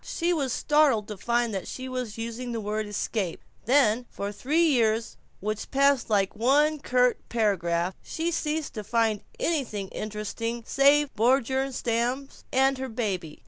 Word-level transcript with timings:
She 0.03 0.33
was 0.33 0.51
startled 0.51 1.07
to 1.09 1.15
find 1.17 1.53
that 1.53 1.67
she 1.67 1.87
was 1.87 2.17
using 2.17 2.53
the 2.53 2.59
word 2.59 2.87
"escape." 2.87 3.39
Then, 3.65 4.07
for 4.09 4.31
three 4.31 4.63
years 4.63 5.15
which 5.41 5.69
passed 5.69 6.09
like 6.09 6.35
one 6.35 6.79
curt 6.79 7.19
paragraph, 7.29 7.93
she 8.01 8.31
ceased 8.31 8.73
to 8.73 8.83
find 8.83 9.21
anything 9.39 9.89
interesting 9.89 10.63
save 10.65 11.13
the 11.13 11.21
Bjornstams 11.21 12.45
and 12.51 12.79
her 12.79 12.89
baby. 12.89 13.37